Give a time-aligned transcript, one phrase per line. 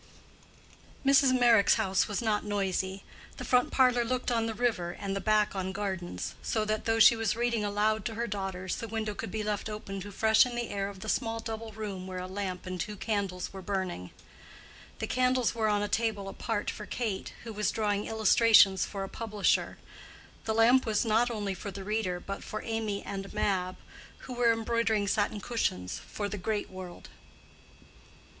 [1.05, 1.39] Mrs.
[1.39, 3.03] Meyrick's house was not noisy:
[3.37, 6.99] the front parlor looked on the river, and the back on gardens, so that though
[6.99, 10.55] she was reading aloud to her daughters, the window could be left open to freshen
[10.55, 14.09] the air of the small double room where a lamp and two candles were burning.
[14.97, 19.07] The candles were on a table apart for Kate, who was drawing illustrations for a
[19.07, 19.77] publisher;
[20.45, 23.75] the lamp was not only for the reader but for Amy and Mab,
[24.21, 27.09] who were embroidering satin cushions for "the great world."